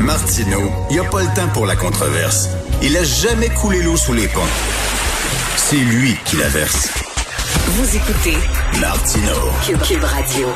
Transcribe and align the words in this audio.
Martineau, 0.00 0.72
il 0.88 0.94
n'y 0.94 0.98
a 0.98 1.04
pas 1.04 1.20
le 1.20 1.34
temps 1.36 1.48
pour 1.52 1.66
la 1.66 1.76
controverse. 1.76 2.48
Il 2.82 2.96
a 2.96 3.04
jamais 3.04 3.50
coulé 3.50 3.82
l'eau 3.82 3.98
sous 3.98 4.14
les 4.14 4.28
ponts. 4.28 4.40
C'est 5.56 5.76
lui 5.76 6.16
qui 6.24 6.36
la 6.38 6.48
verse. 6.48 6.88
Vous 7.66 7.96
écoutez 7.96 8.36
Martineau. 8.80 9.84
Cube, 9.86 10.02
Radio. 10.02 10.48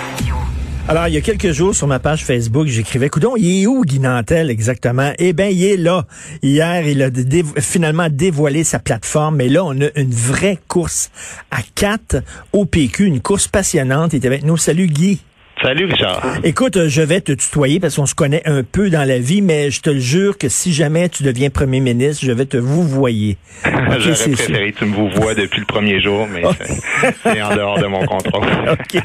Alors, 0.88 1.08
il 1.08 1.14
y 1.14 1.16
a 1.18 1.20
quelques 1.20 1.52
jours, 1.52 1.74
sur 1.74 1.86
ma 1.86 1.98
page 1.98 2.24
Facebook, 2.24 2.68
j'écrivais, 2.68 3.10
coudon, 3.10 3.34
il 3.36 3.62
est 3.62 3.66
où 3.66 3.82
Guy 3.82 4.00
Nantel 4.00 4.50
exactement? 4.50 5.12
Eh 5.18 5.34
bien, 5.34 5.48
il 5.48 5.62
est 5.62 5.76
là. 5.76 6.06
Hier, 6.42 6.86
il 6.88 7.02
a 7.02 7.10
finalement 7.58 8.08
dévoilé 8.10 8.64
sa 8.64 8.78
plateforme, 8.78 9.36
mais 9.36 9.50
là, 9.50 9.62
on 9.62 9.78
a 9.78 9.88
une 9.96 10.14
vraie 10.14 10.58
course 10.68 11.10
à 11.50 11.58
quatre 11.74 12.16
au 12.54 12.64
PQ, 12.64 13.04
une 13.04 13.20
course 13.20 13.46
passionnante. 13.46 14.14
Il 14.14 14.24
est 14.24 14.26
avec 14.26 14.42
nous. 14.42 14.56
Salut 14.56 14.86
Guy. 14.86 15.20
Salut 15.64 15.86
Richard. 15.86 16.22
Écoute, 16.44 16.76
euh, 16.76 16.88
je 16.90 17.00
vais 17.00 17.22
te 17.22 17.32
tutoyer 17.32 17.80
parce 17.80 17.96
qu'on 17.96 18.04
se 18.04 18.14
connaît 18.14 18.42
un 18.44 18.62
peu 18.64 18.90
dans 18.90 19.08
la 19.08 19.18
vie, 19.18 19.40
mais 19.40 19.70
je 19.70 19.80
te 19.80 19.88
le 19.88 19.98
jure 19.98 20.36
que 20.36 20.50
si 20.50 20.74
jamais 20.74 21.08
tu 21.08 21.22
deviens 21.22 21.48
premier 21.48 21.80
ministre, 21.80 22.22
je 22.22 22.32
vais 22.32 22.44
te 22.44 22.58
vous 22.58 22.82
voyer. 22.86 23.38
J'aurais 23.64 24.14
c'est 24.14 24.32
préféré 24.32 24.72
que 24.72 24.80
tu 24.80 24.84
me 24.84 24.94
vous 24.94 25.08
vois 25.08 25.34
depuis 25.34 25.60
le 25.60 25.66
premier 25.66 26.02
jour, 26.02 26.28
mais 26.30 26.42
c'est- 27.22 27.40
en 27.40 27.56
dehors 27.56 27.78
de 27.78 27.86
mon 27.86 28.04
contrôle. 28.04 28.44
OK. 28.72 29.00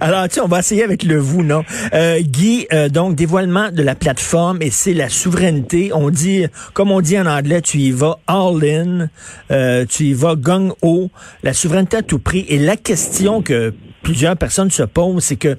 Alors, 0.00 0.28
tu 0.28 0.34
sais, 0.36 0.40
on 0.42 0.46
va 0.46 0.60
essayer 0.60 0.84
avec 0.84 1.02
le 1.02 1.18
vous, 1.18 1.42
non? 1.42 1.64
Euh, 1.92 2.20
Guy, 2.20 2.68
euh, 2.72 2.88
donc, 2.88 3.16
dévoilement 3.16 3.72
de 3.72 3.82
la 3.82 3.96
plateforme 3.96 4.62
et 4.62 4.70
c'est 4.70 4.94
la 4.94 5.08
souveraineté. 5.08 5.90
On 5.92 6.10
dit, 6.10 6.44
comme 6.72 6.92
on 6.92 7.00
dit 7.00 7.18
en 7.18 7.26
anglais, 7.26 7.62
tu 7.62 7.78
y 7.78 7.90
vas 7.90 8.20
all-in, 8.28 9.08
euh, 9.50 9.84
tu 9.88 10.04
y 10.04 10.12
vas 10.14 10.36
gung-ho, 10.36 11.10
la 11.42 11.52
souveraineté 11.52 11.96
à 11.96 12.02
tout 12.02 12.20
prix. 12.20 12.46
Et 12.48 12.58
la 12.58 12.76
question 12.76 13.42
que 13.42 13.74
plusieurs 14.02 14.36
personnes 14.36 14.70
se 14.70 14.84
posent, 14.84 15.24
c'est 15.24 15.34
que 15.34 15.56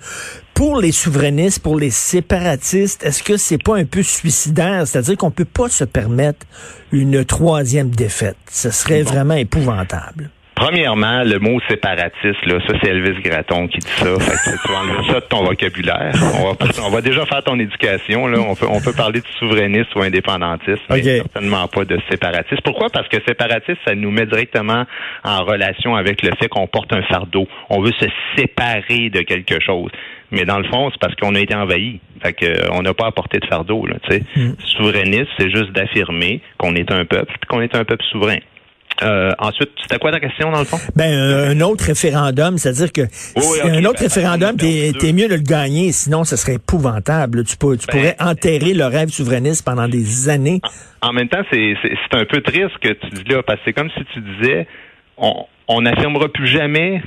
pour 0.58 0.82
les 0.82 0.92
souverainistes, 0.92 1.62
pour 1.62 1.78
les 1.78 1.92
séparatistes, 1.92 3.06
est-ce 3.06 3.22
que 3.22 3.38
c'est 3.38 3.62
pas 3.64 3.78
un 3.78 3.86
peu 3.86 4.02
suicidaire? 4.02 4.88
C'est-à-dire 4.88 5.16
qu'on 5.16 5.30
peut 5.30 5.46
pas 5.46 5.70
se 5.70 5.84
permettre 5.84 6.48
une 6.92 7.24
troisième 7.24 7.92
défaite. 7.92 8.38
Ce 8.50 8.72
serait 8.72 9.04
vraiment 9.04 9.36
épouvantable. 9.36 10.32
Premièrement, 10.56 11.24
le 11.24 11.38
mot 11.38 11.60
séparatiste, 11.70 12.44
là, 12.48 12.60
ça 12.66 12.74
c'est 12.82 12.90
Elvis 12.90 13.22
Gratton 13.22 13.68
qui 13.68 13.78
dit 13.78 13.88
ça. 13.88 14.20
Fait 14.20 14.52
que 14.52 14.58
tu 14.66 14.72
vas 14.72 14.80
enlever 14.80 15.08
ça 15.08 15.20
de 15.20 15.26
ton 15.26 15.44
vocabulaire. 15.44 16.14
On 16.40 16.52
va, 16.52 16.58
on 16.84 16.90
va 16.90 17.02
déjà 17.02 17.28
faire 17.28 17.44
ton 17.44 17.60
éducation. 17.60 18.26
Là. 18.26 18.40
On, 18.40 18.56
peut, 18.56 18.66
on 18.68 18.82
peut 18.82 18.94
parler 18.94 19.22
de 19.22 19.28
souverainiste 19.38 19.94
ou 19.96 20.02
indépendantiste, 20.02 20.82
mais 20.90 20.98
OK. 20.98 21.04
certainement 21.04 21.68
pas 21.68 21.86
de 21.86 22.00
séparatiste. 22.10 22.62
Pourquoi? 22.64 22.90
Parce 22.90 23.08
que 23.08 23.18
séparatiste, 23.28 23.78
ça 23.88 23.94
nous 23.94 24.10
met 24.10 24.26
directement 24.26 24.86
en 25.24 25.44
relation 25.44 25.96
avec 25.96 26.24
le 26.24 26.32
fait 26.40 26.50
qu'on 26.50 26.66
porte 26.66 26.92
un 26.92 27.04
fardeau. 27.04 27.48
On 27.70 27.80
veut 27.80 27.94
se 28.00 28.08
séparer 28.36 29.12
de 29.12 29.22
quelque 29.22 29.60
chose. 29.64 29.92
Mais 30.32 30.46
dans 30.46 30.60
le 30.60 30.66
fond, 30.66 30.90
c'est 30.92 31.00
parce 31.00 31.16
qu'on 31.16 31.36
a 31.36 31.40
été 31.40 31.56
envahi. 31.56 32.00
Fait 32.22 32.36
euh, 32.44 32.68
on 32.72 32.82
n'a 32.82 32.94
pas 32.94 33.08
apporté 33.08 33.40
de 33.40 33.46
fardeau. 33.46 33.86
Là, 33.86 33.96
sais. 34.10 34.24
Souverainiste, 34.78 35.28
c'est 35.38 35.50
juste 35.50 35.72
d'affirmer 35.72 36.42
qu'on 36.58 36.76
est 36.76 36.92
un 36.92 37.06
peuple, 37.06 37.34
qu'on 37.48 37.62
est 37.62 37.76
un 37.76 37.86
peuple 37.86 38.04
souverain. 38.12 38.38
Euh, 39.04 39.32
ensuite, 39.38 39.70
c'était 39.82 40.00
quoi 40.00 40.12
ta 40.12 40.20
question 40.20 40.52
dans 40.52 40.58
le 40.60 40.66
fond? 40.66 40.80
Ben, 40.96 41.14
euh, 41.14 41.52
un 41.52 41.62
autre 41.62 41.86
référendum, 41.86 42.58
c'est-à-dire 42.58 42.92
que 42.92 43.02
Oui, 43.36 43.60
un 43.64 43.86
autre 43.86 44.00
ben, 44.00 44.08
référendum, 44.08 44.52
on 44.56 44.58
t'es 44.58 44.92
deux. 44.92 45.12
mieux 45.14 45.28
de 45.28 45.36
le 45.36 45.42
gagner, 45.42 45.92
sinon 45.92 46.24
ce 46.24 46.36
serait 46.36 46.56
épouvantable. 46.56 47.44
Tu, 47.44 47.58
peux, 47.58 47.78
tu 47.78 47.86
Ben, 47.86 47.94
pourrais 47.94 48.16
enterrer 48.20 48.74
le 48.74 48.86
rêve 48.86 49.10
souverainiste 49.10 49.64
pendant 49.64 49.88
des 49.88 50.30
années. 50.30 50.62
En 51.04 51.14
même 51.14 51.30
temps, 51.30 51.44
c'est 51.52 51.76
un 52.14 52.26
peu 52.26 52.42
triste 52.42 52.70
ce 52.82 52.90
que 52.90 52.94
tu 52.94 53.10
dis 53.24 53.32
là, 53.32 53.44
parce 53.44 53.60
que 53.60 53.66
c'est 53.66 53.74
comme 53.74 53.92
si 53.92 54.04
tu 54.14 54.20
disais, 54.22 54.68
on 55.18 55.46
on 55.68 55.82
n'affirmera 55.82 56.30
plus 56.30 56.48
jamais 56.48 57.02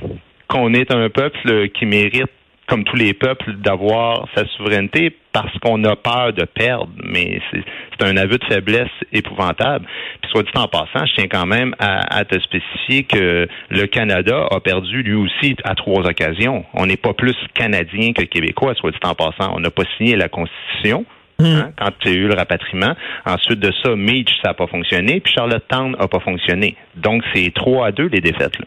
qu'on 0.47 0.73
est 0.73 0.93
un 0.93 1.09
peuple 1.09 1.69
qui 1.69 1.85
mérite, 1.85 2.29
comme 2.71 2.85
tous 2.85 2.95
les 2.95 3.13
peuples, 3.13 3.57
d'avoir 3.57 4.29
sa 4.33 4.47
souveraineté 4.55 5.13
parce 5.33 5.51
qu'on 5.59 5.83
a 5.83 5.97
peur 5.97 6.31
de 6.31 6.45
perdre. 6.45 6.89
Mais 7.03 7.41
c'est 7.51 8.05
un 8.05 8.15
aveu 8.15 8.37
de 8.37 8.45
faiblesse 8.45 8.89
épouvantable. 9.11 9.85
Puis 10.21 10.31
soit 10.31 10.43
dit 10.43 10.51
en 10.55 10.69
passant, 10.69 11.05
je 11.05 11.15
tiens 11.15 11.27
quand 11.29 11.45
même 11.45 11.75
à, 11.79 12.17
à 12.17 12.23
te 12.23 12.39
spécifier 12.39 13.03
que 13.03 13.49
le 13.69 13.85
Canada 13.87 14.47
a 14.49 14.61
perdu 14.61 15.03
lui 15.03 15.15
aussi 15.15 15.57
à 15.65 15.75
trois 15.75 16.07
occasions. 16.07 16.63
On 16.73 16.85
n'est 16.85 16.95
pas 16.95 17.13
plus 17.13 17.35
canadien 17.53 18.13
que 18.13 18.23
québécois, 18.23 18.73
soit 18.75 18.91
dit 18.91 18.97
en 19.03 19.15
passant. 19.15 19.53
On 19.53 19.59
n'a 19.59 19.71
pas 19.71 19.83
signé 19.97 20.15
la 20.15 20.29
Constitution. 20.29 21.05
Hein, 21.43 21.71
quand 21.75 21.91
il 22.05 22.11
y 22.11 22.13
a 22.13 22.17
eu 22.19 22.27
le 22.27 22.35
rapatriement. 22.35 22.93
Ensuite 23.25 23.59
de 23.59 23.73
ça, 23.83 23.95
Meach, 23.95 24.29
ça 24.43 24.49
n'a 24.49 24.53
pas 24.53 24.67
fonctionné, 24.67 25.19
puis 25.21 25.33
Charlottetown 25.33 25.95
n'a 25.99 26.07
pas 26.07 26.19
fonctionné. 26.19 26.75
Donc, 26.95 27.23
c'est 27.33 27.51
3 27.51 27.87
à 27.87 27.91
2 27.91 28.09
les 28.09 28.21
défaites. 28.21 28.59
Là. 28.59 28.65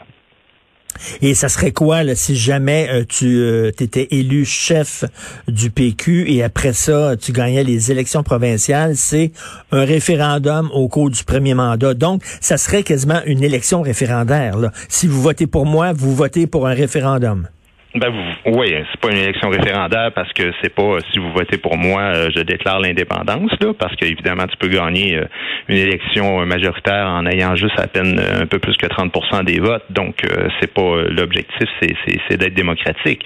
Et 1.23 1.35
ça 1.35 1.49
serait 1.49 1.73
quoi 1.73 2.03
là, 2.03 2.15
si 2.15 2.37
jamais 2.37 2.89
euh, 2.91 3.05
tu 3.07 3.69
étais 3.83 4.09
élu 4.11 4.45
chef 4.45 5.05
du 5.49 5.71
PQ 5.71 6.31
et 6.31 6.43
après 6.43 6.73
ça, 6.73 7.17
tu 7.17 7.33
gagnais 7.33 7.65
les 7.65 7.91
élections 7.91 8.23
provinciales? 8.23 8.97
C'est 8.97 9.33
un 9.73 9.85
référendum 9.85 10.71
au 10.73 10.89
cours 10.89 11.11
du 11.11 11.25
premier 11.25 11.55
mandat. 11.55 11.95
Donc, 11.95 12.23
ça 12.41 12.57
serait 12.57 12.83
quasiment 12.83 13.21
une 13.27 13.43
élection 13.43 13.83
référendaire. 13.83 14.57
Si 14.89 15.07
vous 15.07 15.21
votez 15.21 15.47
pour 15.47 15.67
moi, 15.67 15.93
vous 15.93 16.15
votez 16.15 16.47
pour 16.47 16.67
un 16.67 16.75
référendum. 16.75 17.49
Ben 17.97 18.11
vous, 18.11 18.59
oui, 18.59 18.75
c'est 18.91 19.01
pas 19.01 19.13
une 19.13 19.19
élection 19.23 19.51
référendaire 19.51 20.11
parce 20.13 20.33
que 20.33 20.53
c'est 20.61 20.75
pas 20.75 20.99
si 21.13 21.21
vous 21.21 21.31
votez 21.31 21.59
pour 21.59 21.77
moi, 21.77 22.01
euh, 22.03 22.29
je 22.35 22.41
déclare 22.43 22.81
l'indépendance 22.81 23.53
là, 23.61 23.73
parce 23.79 23.95
qu'évidemment 23.95 24.49
tu 24.49 24.57
peux 24.57 24.67
gagner 24.67 25.17
euh, 25.17 25.27
une 25.69 25.77
élection 25.77 26.41
euh, 26.41 26.45
majoritaire 26.45 27.07
en 27.07 27.25
ayant 27.27 27.55
juste 27.55 27.79
à 27.79 27.87
peine 27.87 28.19
euh, 28.19 28.43
un 28.43 28.47
peu 28.47 28.59
plus 28.59 28.77
que 28.77 28.87
30% 28.87 29.45
des 29.45 29.61
votes. 29.61 29.85
Donc 29.91 30.25
euh, 30.25 30.49
c'est 30.59 30.75
pas 30.75 30.83
euh, 30.83 31.09
l'objectif, 31.09 31.69
c'est 31.81 32.37
d'être 32.37 32.55
démocratique. 32.55 33.25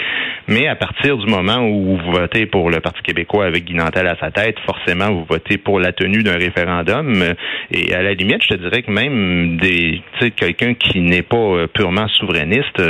Mais 0.49 0.69
à 0.69 0.77
partir 0.77 1.17
du 1.17 1.27
moment 1.27 1.61
où 1.67 1.97
vous 1.97 2.13
votez 2.13 2.45
pour 2.45 2.69
le 2.69 2.81
Parti 2.81 3.01
québécois 3.03 3.47
avec 3.47 3.65
Guy 3.65 3.73
Nantel 3.73 4.07
à 4.07 4.17
sa 4.21 4.31
tête, 4.31 4.57
forcément 4.67 5.11
vous 5.13 5.25
votez 5.25 5.57
pour 5.57 5.81
la 5.81 5.93
tenue 5.93 6.23
d'un 6.23 6.37
référendum. 6.37 7.23
euh, 7.23 7.33
Et 7.73 7.95
à 7.95 8.03
la 8.03 8.13
limite, 8.13 8.43
je 8.43 8.49
te 8.49 8.55
dirais 8.55 8.83
que 8.83 8.91
même 8.91 9.57
des, 9.57 10.03
quelqu'un 10.37 10.75
qui 10.75 11.01
n'est 11.01 11.23
pas 11.23 11.37
euh, 11.39 11.67
purement 11.69 12.07
souverainiste. 12.09 12.83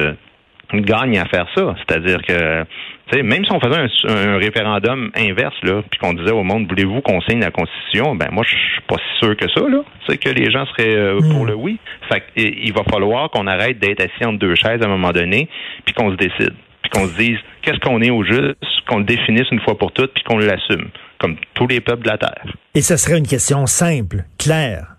Euh, 0.75 0.81
gagne 0.81 1.19
à 1.19 1.25
faire 1.27 1.47
ça. 1.55 1.75
C'est-à-dire 1.79 2.21
que, 2.23 3.23
même 3.23 3.45
si 3.45 3.53
on 3.53 3.61
faisait 3.61 3.79
un, 3.79 4.35
un 4.35 4.37
référendum 4.39 5.11
inverse, 5.17 5.57
là, 5.63 5.83
puis 5.91 5.99
qu'on 5.99 6.15
disait 6.15 6.33
au 6.33 6.43
monde, 6.43 6.67
voulez-vous 6.69 7.01
qu'on 7.01 7.21
signe 7.23 7.41
la 7.41 7.51
Constitution? 7.51 8.15
Ben, 8.15 8.29
moi, 8.31 8.45
je 8.47 8.55
suis 8.55 8.83
pas 8.87 8.97
si 8.97 9.19
sûr 9.19 9.37
que 9.37 9.49
ça, 9.51 9.69
là. 9.69 9.83
C'est 10.09 10.19
que 10.19 10.31
les 10.31 10.51
gens 10.51 10.67
seraient 10.67 10.97
euh, 10.97 11.21
pour 11.33 11.47
le 11.47 11.55
oui. 11.55 11.79
Fait 12.09 12.23
il 12.37 12.73
va 12.73 12.83
falloir 12.85 13.31
qu'on 13.31 13.47
arrête 13.47 13.79
d'être 13.79 14.01
assis 14.01 14.25
entre 14.25 14.39
deux 14.39 14.55
chaises 14.55 14.83
à 14.83 14.87
un 14.87 14.89
moment 14.89 15.13
donné, 15.13 15.49
puis 15.85 15.95
qu'on 15.95 16.11
se 16.11 16.17
décide. 16.17 16.55
Puis 16.83 16.91
qu'on 16.91 17.07
se 17.07 17.17
dise, 17.17 17.39
qu'est-ce 17.63 17.81
qu'on 17.81 18.01
est 18.01 18.11
au 18.11 18.23
juste, 18.23 18.57
qu'on 18.89 18.99
le 18.99 19.05
définisse 19.05 19.51
une 19.51 19.61
fois 19.61 19.77
pour 19.77 19.93
toutes, 19.93 20.13
puis 20.15 20.23
qu'on 20.25 20.39
l'assume. 20.39 20.89
Comme 21.19 21.37
tous 21.55 21.67
les 21.67 21.81
peuples 21.81 22.05
de 22.05 22.11
la 22.11 22.19
Terre. 22.19 22.47
Et 22.75 22.81
ce 22.81 22.97
serait 22.97 23.19
une 23.19 23.27
question 23.27 23.67
simple, 23.67 24.25
claire. 24.39 24.98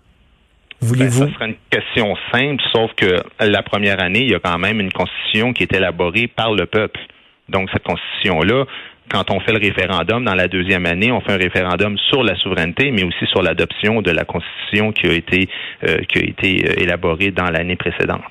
Ben, 0.80 0.88
Voulez-vous? 0.88 1.26
ça 1.26 1.34
serait 1.34 1.46
une 1.46 1.56
question 1.70 2.16
simple, 2.32 2.62
sauf 2.72 2.92
que 2.94 3.16
la 3.38 3.62
première 3.62 4.02
année, 4.02 4.20
il 4.20 4.30
y 4.30 4.34
a 4.34 4.40
quand 4.40 4.58
même 4.58 4.80
une 4.80 4.92
constitution 4.92 5.52
qui 5.52 5.62
est 5.62 5.72
élaborée 5.74 6.26
par 6.26 6.52
le 6.52 6.66
peuple. 6.66 7.00
Donc, 7.48 7.68
cette 7.72 7.82
constitution-là, 7.82 8.64
quand 9.10 9.30
on 9.30 9.40
fait 9.40 9.52
le 9.52 9.58
référendum 9.58 10.24
dans 10.24 10.34
la 10.34 10.48
deuxième 10.48 10.86
année, 10.86 11.10
on 11.10 11.20
fait 11.20 11.32
un 11.32 11.36
référendum 11.36 11.96
sur 12.08 12.22
la 12.22 12.36
souveraineté, 12.36 12.90
mais 12.92 13.02
aussi 13.02 13.26
sur 13.26 13.42
l'adoption 13.42 14.02
de 14.02 14.10
la 14.10 14.24
constitution 14.24 14.92
qui 14.92 15.06
a 15.06 15.12
été 15.12 15.48
euh, 15.86 15.98
qui 16.08 16.18
a 16.18 16.22
été 16.22 16.64
euh, 16.64 16.82
élaborée 16.82 17.30
dans 17.30 17.50
l'année 17.50 17.76
précédente. 17.76 18.22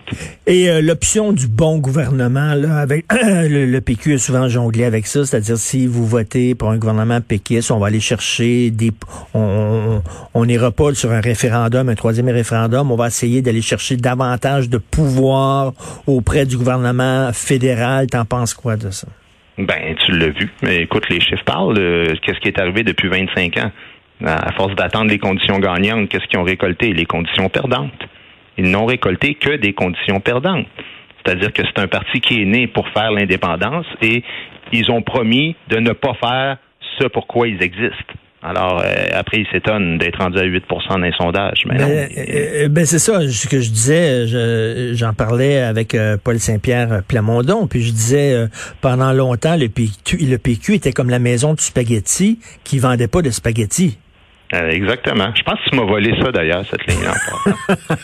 Et 0.47 0.69
euh, 0.69 0.81
l'option 0.81 1.33
du 1.33 1.47
bon 1.47 1.79
gouvernement, 1.79 2.53
là, 2.55 2.77
avec 2.77 3.05
le, 3.11 3.65
le 3.65 3.81
PQ 3.81 4.13
a 4.13 4.17
souvent 4.17 4.47
jonglé 4.47 4.85
avec 4.85 5.05
ça, 5.05 5.25
c'est-à-dire 5.25 5.57
si 5.57 5.85
vous 5.85 6.05
votez 6.05 6.55
pour 6.55 6.69
un 6.69 6.77
gouvernement 6.77 7.19
péquiste, 7.21 7.71
on 7.71 7.79
va 7.79 7.87
aller 7.87 7.99
chercher 7.99 8.71
des, 8.71 8.91
on 9.33 10.01
on 10.33 10.45
n'ira 10.45 10.71
pas 10.71 10.93
sur 10.93 11.11
un 11.11 11.21
référendum, 11.21 11.89
un 11.89 11.95
troisième 11.95 12.29
référendum, 12.29 12.91
on 12.91 12.95
va 12.95 13.07
essayer 13.07 13.41
d'aller 13.41 13.61
chercher 13.61 13.97
davantage 13.97 14.69
de 14.69 14.77
pouvoir 14.77 15.73
auprès 16.07 16.45
du 16.45 16.57
gouvernement 16.57 17.31
fédéral. 17.33 18.07
T'en 18.07 18.25
penses 18.25 18.53
quoi 18.53 18.77
de 18.77 18.89
ça? 18.89 19.07
Ben, 19.59 19.93
tu 20.05 20.13
l'as 20.13 20.29
vu. 20.29 20.49
Mais 20.63 20.83
écoute, 20.83 21.09
les 21.09 21.19
chiffres 21.19 21.43
parlent. 21.43 21.75
Qu'est-ce 22.21 22.39
qui 22.39 22.47
est 22.47 22.59
arrivé 22.59 22.83
depuis 22.83 23.09
25 23.09 23.57
ans? 23.57 23.71
À 24.25 24.53
force 24.53 24.73
d'attendre 24.75 25.11
les 25.11 25.17
conditions 25.17 25.59
gagnantes, 25.59 26.07
qu'est-ce 26.07 26.25
qu'ils 26.27 26.39
ont 26.39 26.43
récolté? 26.43 26.93
Les 26.93 27.05
conditions 27.05 27.49
perdantes. 27.49 28.07
Ils 28.57 28.71
n'ont 28.71 28.85
récolté 28.85 29.35
que 29.35 29.57
des 29.57 29.73
conditions 29.73 30.21
perdantes. 30.21 30.65
C'est-à-dire 31.23 31.51
que 31.51 31.61
c'est 31.65 31.81
un 31.81 31.87
parti 31.87 32.21
qui 32.21 32.41
est 32.41 32.45
né 32.45 32.67
pour 32.67 32.87
faire 32.89 33.11
l'indépendance 33.11 33.85
et 34.01 34.23
ils 34.71 34.89
ont 34.91 35.01
promis 35.01 35.55
de 35.67 35.79
ne 35.79 35.91
pas 35.91 36.13
faire 36.13 36.57
ce 36.97 37.07
pourquoi 37.07 37.49
ils 37.49 37.61
existent. 37.61 38.13
Alors, 38.41 38.81
euh, 38.85 39.07
après, 39.13 39.39
ils 39.39 39.47
s'étonnent 39.51 39.97
d'être 39.97 40.17
rendus 40.19 40.39
à 40.39 40.43
8 40.43 40.63
dans 40.89 40.97
les 40.97 41.11
sondages. 41.11 41.63
Mais 41.67 41.77
non. 41.77 41.87
Ben, 41.87 42.09
euh, 42.17 42.67
ben, 42.69 42.85
c'est 42.85 42.99
ça 42.99 43.19
ce 43.27 43.47
que 43.47 43.59
je 43.59 43.69
disais. 43.69 44.27
je- 44.27 44.91
J'en 44.93 45.13
parlais 45.13 45.59
avec 45.59 45.93
euh, 45.93 46.15
Paul 46.23 46.39
Saint-Pierre 46.39 47.01
Plamondon, 47.07 47.67
puis 47.67 47.81
je 47.83 47.91
disais 47.91 48.33
euh, 48.33 48.47
pendant 48.81 49.11
longtemps 49.11 49.57
le 49.57 49.67
PQ, 49.67 50.17
le 50.25 50.37
PQ 50.37 50.75
était 50.75 50.93
comme 50.93 51.09
la 51.09 51.19
maison 51.19 51.53
du 51.53 51.61
spaghetti 51.63 52.39
qui 52.63 52.79
vendait 52.79 53.07
pas 53.09 53.21
de 53.21 53.29
spaghetti. 53.29 53.97
Euh, 54.51 54.69
exactement. 54.71 55.31
Je 55.35 55.43
pense 55.43 55.59
que 55.63 55.69
tu 55.69 55.75
m'as 55.75 55.85
volé 55.85 56.11
ça 56.23 56.31
d'ailleurs, 56.31 56.63
cette 56.69 56.83
ligne-là. 56.87 57.13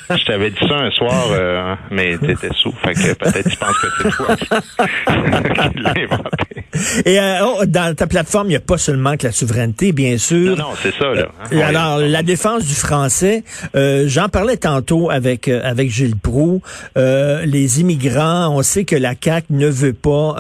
je 0.16 0.26
t'avais 0.26 0.52
dit 0.52 0.60
ça 0.60 0.76
un 0.76 0.92
soir, 0.92 1.28
euh, 1.32 1.76
mais 1.90 2.18
tu 2.20 2.32
étais 2.32 2.50
sous. 2.54 2.72
Fait 2.84 2.94
que 2.94 3.14
peut-être 3.16 3.50
tu 3.50 3.58
penses 3.58 3.78
que 3.80 3.88
c'est 3.98 4.12
toi 4.12 4.36
qui 4.36 4.48
l'as 5.80 5.90
inventé. 5.90 6.64
Et 7.06 7.20
euh, 7.20 7.46
oh, 7.46 7.66
dans 7.66 7.96
ta 7.96 8.06
plateforme, 8.06 8.48
il 8.48 8.52
n'y 8.52 8.56
a 8.58 8.60
pas 8.60 8.78
seulement 8.78 9.18
que 9.18 9.26
la 9.26 9.32
souveraineté, 9.32 9.92
bien 9.92 10.20
sûr. 10.20 10.56
Non, 10.56 10.70
non, 10.70 10.70
c'est 10.84 10.94
ça. 10.94 11.14
Là. 11.14 11.30
Euh, 11.52 11.62
alors, 11.62 11.98
la 11.98 12.22
défense 12.22 12.64
du 12.66 12.76
français, 12.76 13.44
j'en 13.74 14.30
parlais 14.30 14.58
tantôt 14.58 15.10
avec 15.10 15.48
avec 15.48 15.90
Gilles 15.90 16.18
Proux. 16.18 16.62
les 16.96 17.82
immigrants, 17.82 18.50
on 18.56 18.62
sait 18.62 18.86
que 18.86 18.96
la 18.96 19.14
CAQ 19.20 19.48
ne 19.50 19.68
veut 19.68 19.94
pas 19.94 20.36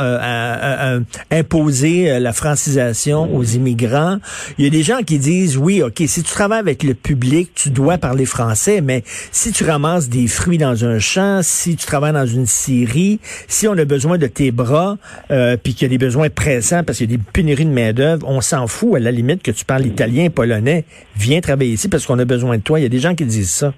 imposer 1.31 2.19
la 2.19 2.33
francisation 2.33 3.35
aux 3.35 3.43
immigrants. 3.43 4.17
Il 4.59 4.65
y 4.65 4.67
a 4.67 4.71
des 4.71 4.83
gens 4.83 4.99
qui 4.99 5.17
disent, 5.17 5.57
oui, 5.57 5.81
OK, 5.81 5.94
si 5.95 6.23
tu 6.23 6.29
travailles 6.29 6.59
avec 6.59 6.83
le 6.83 6.93
public, 6.93 7.51
tu 7.55 7.69
dois 7.69 7.97
parler 7.97 8.25
français, 8.25 8.81
mais 8.81 9.03
si 9.05 9.51
tu 9.51 9.63
ramasses 9.63 10.09
des 10.09 10.27
fruits 10.27 10.57
dans 10.57 10.85
un 10.85 10.99
champ, 10.99 11.39
si 11.41 11.75
tu 11.75 11.85
travailles 11.85 12.13
dans 12.13 12.25
une 12.25 12.45
scierie, 12.45 13.19
si 13.47 13.67
on 13.67 13.77
a 13.77 13.85
besoin 13.85 14.17
de 14.17 14.27
tes 14.27 14.51
bras, 14.51 14.97
euh, 15.31 15.57
puis 15.61 15.73
qu'il 15.73 15.83
y 15.83 15.85
a 15.85 15.89
des 15.89 15.97
besoins 15.97 16.29
pressants 16.29 16.83
parce 16.83 16.97
qu'il 16.97 17.09
y 17.09 17.13
a 17.13 17.17
des 17.17 17.23
pénuries 17.33 17.65
de 17.65 17.71
main-d'œuvre, 17.71 18.27
on 18.27 18.41
s'en 18.41 18.67
fout 18.67 18.95
à 18.95 18.99
la 18.99 19.11
limite 19.11 19.41
que 19.41 19.51
tu 19.51 19.65
parles 19.65 19.85
italien, 19.85 20.29
polonais, 20.29 20.85
viens 21.15 21.41
travailler 21.41 21.71
ici 21.71 21.89
parce 21.89 22.05
qu'on 22.05 22.19
a 22.19 22.25
besoin 22.25 22.57
de 22.57 22.63
toi. 22.63 22.79
Il 22.79 22.83
y 22.83 22.87
a 22.87 22.89
des 22.89 22.99
gens 22.99 23.15
qui 23.15 23.25
disent 23.25 23.53
ça. 23.53 23.73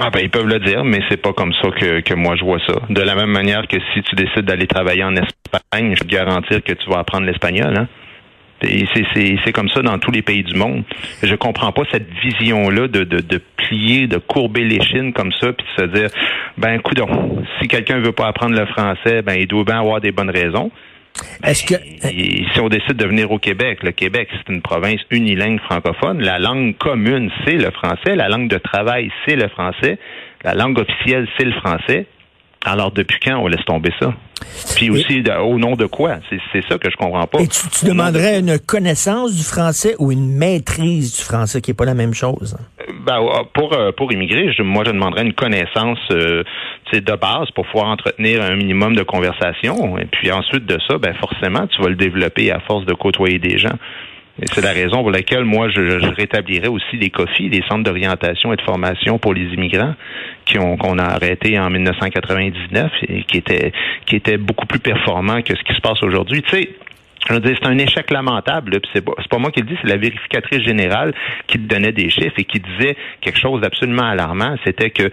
Ah 0.00 0.10
ben 0.10 0.20
ils 0.20 0.30
peuvent 0.30 0.48
le 0.48 0.58
dire, 0.58 0.82
mais 0.84 0.98
c'est 1.08 1.20
pas 1.20 1.32
comme 1.32 1.52
ça 1.62 1.70
que, 1.70 2.00
que 2.00 2.14
moi 2.14 2.34
je 2.36 2.44
vois 2.44 2.58
ça. 2.66 2.74
De 2.90 3.00
la 3.00 3.14
même 3.14 3.30
manière 3.30 3.68
que 3.68 3.76
si 3.92 4.02
tu 4.02 4.16
décides 4.16 4.44
d'aller 4.44 4.66
travailler 4.66 5.04
en 5.04 5.14
Espagne, 5.14 5.94
je 5.94 6.00
peux 6.00 6.06
te 6.06 6.12
garantir 6.12 6.64
que 6.64 6.72
tu 6.72 6.90
vas 6.90 6.98
apprendre 6.98 7.26
l'espagnol. 7.26 7.76
Hein? 7.76 7.88
C'est 9.44 9.52
comme 9.52 9.68
ça 9.68 9.82
dans 9.82 9.98
tous 9.98 10.10
les 10.10 10.22
pays 10.22 10.42
du 10.42 10.54
monde. 10.54 10.84
Je 11.22 11.34
comprends 11.34 11.72
pas 11.72 11.82
cette 11.92 12.08
vision-là 12.22 12.88
de, 12.88 13.04
de, 13.04 13.20
de, 13.20 13.40
plier, 13.56 14.06
de 14.06 14.18
courber 14.18 14.64
les 14.64 14.82
chines 14.82 15.12
comme 15.12 15.32
ça, 15.40 15.52
puis 15.52 15.66
de 15.76 15.82
se 15.82 15.98
dire, 15.98 16.08
ben, 16.58 16.80
coudon, 16.80 17.42
si 17.60 17.68
quelqu'un 17.68 18.00
veut 18.00 18.12
pas 18.12 18.28
apprendre 18.28 18.58
le 18.58 18.66
français, 18.66 19.22
ben, 19.22 19.34
il 19.38 19.46
doit 19.46 19.64
bien 19.64 19.80
avoir 19.80 20.00
des 20.00 20.12
bonnes 20.12 20.30
raisons. 20.30 20.70
Est-ce 21.44 21.64
que 21.64 21.74
si 21.74 22.60
on 22.60 22.68
décide 22.68 22.96
de 22.96 23.06
venir 23.06 23.30
au 23.30 23.38
Québec, 23.38 23.84
le 23.84 23.92
Québec 23.92 24.28
c'est 24.32 24.52
une 24.52 24.62
province 24.62 25.00
unilingue 25.10 25.60
francophone, 25.60 26.20
la 26.20 26.40
langue 26.40 26.76
commune 26.76 27.30
c'est 27.44 27.54
le 27.54 27.70
français, 27.70 28.16
la 28.16 28.28
langue 28.28 28.48
de 28.48 28.58
travail 28.58 29.12
c'est 29.24 29.36
le 29.36 29.46
français, 29.48 29.98
la 30.42 30.54
langue 30.54 30.78
officielle 30.78 31.28
c'est 31.38 31.44
le 31.44 31.52
français. 31.52 32.06
Alors, 32.64 32.92
depuis 32.92 33.18
quand 33.22 33.38
on 33.38 33.46
laisse 33.46 33.64
tomber 33.66 33.90
ça? 34.00 34.14
Puis 34.76 34.90
aussi, 34.90 35.22
au 35.42 35.58
nom 35.58 35.76
de 35.76 35.86
quoi? 35.86 36.16
C'est 36.52 36.62
ça 36.68 36.78
que 36.78 36.90
je 36.90 36.96
comprends 36.96 37.26
pas. 37.26 37.40
Et 37.40 37.48
tu, 37.48 37.86
demanderais 37.86 38.40
une 38.40 38.58
connaissance 38.58 39.34
du 39.34 39.42
français 39.42 39.94
ou 39.98 40.12
une 40.12 40.36
maîtrise 40.36 41.16
du 41.16 41.22
français, 41.22 41.60
qui 41.60 41.70
n'est 41.70 41.74
pas 41.74 41.84
la 41.84 41.94
même 41.94 42.14
chose? 42.14 42.56
Euh, 42.80 42.92
ben, 43.04 43.20
euh, 43.20 43.44
pour, 43.52 43.72
euh, 43.72 43.92
pour 43.92 44.12
immigrer, 44.12 44.50
moi, 44.60 44.84
je 44.86 44.92
demanderais 44.92 45.22
une 45.22 45.34
connaissance 45.34 45.98
de 46.10 47.16
base 47.16 47.50
pour 47.54 47.66
pouvoir 47.66 47.88
entretenir 47.88 48.42
un 48.42 48.56
minimum 48.56 48.94
de 48.94 49.02
conversation. 49.02 49.98
Et 49.98 50.06
puis 50.06 50.30
ensuite 50.32 50.64
de 50.66 50.78
ça, 50.88 50.98
ben 50.98 51.14
forcément, 51.14 51.66
tu 51.66 51.82
vas 51.82 51.88
le 51.88 51.96
développer 51.96 52.50
à 52.50 52.60
force 52.60 52.86
de 52.86 52.94
côtoyer 52.94 53.38
des 53.38 53.58
gens. 53.58 53.76
C'est 54.42 54.62
la 54.62 54.72
raison 54.72 55.02
pour 55.02 55.10
laquelle 55.10 55.44
moi 55.44 55.68
je, 55.68 55.80
rétablirais 56.14 56.68
aussi 56.68 56.96
les 56.96 57.10
COFI, 57.10 57.48
les 57.48 57.62
centres 57.68 57.84
d'orientation 57.84 58.52
et 58.52 58.56
de 58.56 58.62
formation 58.62 59.18
pour 59.18 59.32
les 59.32 59.44
immigrants, 59.54 59.94
qui 60.44 60.58
ont 60.58 60.76
qu'on 60.76 60.98
a 60.98 61.04
arrêté 61.04 61.58
en 61.58 61.70
1999 61.70 62.90
et 63.08 63.22
qui 63.22 63.38
étaient 63.38 63.72
qui 64.06 64.16
étaient 64.16 64.36
beaucoup 64.36 64.66
plus 64.66 64.80
performants 64.80 65.40
que 65.42 65.56
ce 65.56 65.62
qui 65.62 65.74
se 65.74 65.80
passe 65.80 66.02
aujourd'hui. 66.02 66.42
Tu 66.42 66.50
sais, 66.50 66.70
je 67.30 67.36
c'est 67.44 67.66
un 67.66 67.78
échec 67.78 68.10
lamentable. 68.10 68.80
C'est 68.92 69.04
pas, 69.04 69.12
pas 69.30 69.38
moi 69.38 69.52
qui 69.52 69.60
le 69.60 69.66
dis, 69.66 69.76
c'est 69.80 69.88
la 69.88 69.96
vérificatrice 69.96 70.62
générale 70.62 71.14
qui 71.46 71.58
donnait 71.58 71.92
des 71.92 72.10
chiffres 72.10 72.34
et 72.36 72.44
qui 72.44 72.60
disait 72.60 72.96
quelque 73.20 73.38
chose 73.38 73.60
d'absolument 73.60 74.04
alarmant. 74.04 74.56
C'était 74.64 74.90
que 74.90 75.10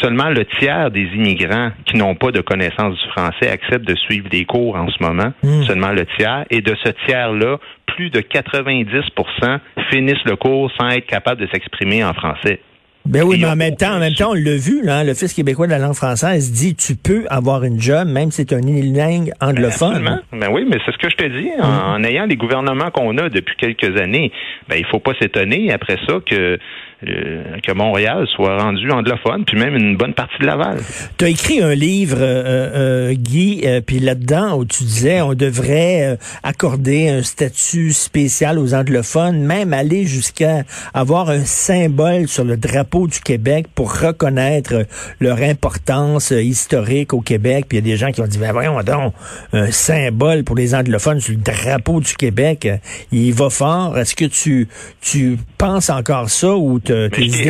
seulement 0.00 0.28
le 0.28 0.44
tiers 0.58 0.90
des 0.90 1.02
immigrants 1.14 1.70
qui 1.86 1.96
n'ont 1.96 2.14
pas 2.14 2.30
de 2.30 2.40
connaissance 2.40 2.94
du 2.94 3.08
français 3.10 3.48
acceptent 3.50 3.86
de 3.86 3.96
suivre 3.96 4.28
des 4.28 4.44
cours 4.44 4.76
en 4.76 4.88
ce 4.88 5.02
moment. 5.02 5.32
Hmm. 5.42 5.62
Seulement 5.64 5.92
le 5.92 6.06
tiers. 6.18 6.44
Et 6.50 6.60
de 6.60 6.74
ce 6.84 6.90
tiers-là, 7.06 7.58
plus 7.86 8.10
de 8.10 8.20
90% 8.20 9.58
finissent 9.90 10.24
le 10.24 10.36
cours 10.36 10.70
sans 10.78 10.88
être 10.88 11.06
capables 11.06 11.40
de 11.40 11.48
s'exprimer 11.52 12.04
en 12.04 12.14
français. 12.14 12.60
Ben 13.06 13.22
oui, 13.22 13.38
mais 13.40 13.48
en 13.48 13.56
même 13.56 13.76
temps, 13.76 13.94
en 13.94 13.98
même 13.98 14.12
temps, 14.12 14.30
on 14.30 14.34
l'a 14.34 14.56
vu, 14.56 14.84
là, 14.84 15.02
l'Office 15.04 15.32
québécois 15.32 15.66
de 15.66 15.72
la 15.72 15.78
langue 15.78 15.94
française 15.94 16.52
dit 16.52 16.76
tu 16.76 16.96
peux 16.96 17.24
avoir 17.30 17.64
une 17.64 17.80
job, 17.80 18.06
même 18.06 18.30
si 18.30 18.42
c'est 18.42 18.52
un 18.52 18.60
unilingue 18.60 19.32
anglophone. 19.40 20.20
Ben, 20.30 20.38
ben, 20.38 20.48
oui, 20.52 20.66
mais 20.68 20.76
c'est 20.84 20.92
ce 20.92 20.98
que 20.98 21.08
je 21.08 21.16
te 21.16 21.26
dis. 21.26 21.50
En, 21.60 21.98
mm. 21.98 22.04
ayant 22.04 22.26
les 22.26 22.36
gouvernements 22.36 22.90
qu'on 22.90 23.16
a 23.16 23.30
depuis 23.30 23.56
quelques 23.56 23.98
années, 23.98 24.30
ben 24.68 24.76
il 24.78 24.84
faut 24.86 25.00
pas 25.00 25.12
s'étonner 25.20 25.72
après 25.72 25.96
ça 26.06 26.18
que 26.24 26.58
euh, 27.08 27.58
que 27.62 27.72
Montréal 27.72 28.26
soit 28.34 28.58
rendu 28.58 28.90
anglophone, 28.90 29.46
puis 29.46 29.58
même 29.58 29.74
une 29.74 29.96
bonne 29.96 30.12
partie 30.12 30.38
de 30.38 30.44
Laval. 30.44 30.80
Tu 31.16 31.24
as 31.24 31.28
écrit 31.28 31.62
un 31.62 31.74
livre, 31.74 32.18
euh, 32.20 33.08
euh, 33.10 33.14
Guy, 33.14 33.64
puis 33.86 34.00
là-dedans, 34.00 34.58
où 34.58 34.66
tu 34.66 34.84
disais 34.84 35.22
on 35.22 35.32
devrait 35.32 36.18
accorder 36.42 37.08
un 37.08 37.22
statut 37.22 37.94
spécial 37.94 38.58
aux 38.58 38.74
anglophones, 38.74 39.40
même 39.40 39.72
aller 39.72 40.04
jusqu'à 40.04 40.64
avoir 40.92 41.30
un 41.30 41.44
symbole 41.44 42.28
sur 42.28 42.44
le 42.44 42.58
drapeau 42.58 43.06
du 43.06 43.20
Québec 43.20 43.66
pour 43.74 43.98
reconnaître 43.98 44.84
leur 45.20 45.38
importance 45.38 46.32
historique 46.32 47.14
au 47.14 47.22
Québec. 47.22 47.64
Puis 47.68 47.78
il 47.78 47.86
y 47.86 47.90
a 47.90 47.92
des 47.92 47.96
gens 47.96 48.12
qui 48.12 48.20
ont 48.20 48.26
dit, 48.26 48.38
ben 48.38 48.52
voyons 48.52 48.78
donc, 48.82 49.14
un 49.54 49.70
symbole 49.70 50.44
pour 50.44 50.56
les 50.56 50.74
anglophones 50.74 51.20
sur 51.20 51.32
le 51.32 51.40
drapeau 51.40 52.00
du 52.00 52.14
Québec, 52.14 52.68
il 53.10 53.32
va 53.32 53.48
fort. 53.48 53.96
Est-ce 53.96 54.14
que 54.14 54.26
tu, 54.26 54.68
tu 55.00 55.38
penses 55.56 55.88
encore 55.88 56.28
ça 56.28 56.54
ou 56.54 56.78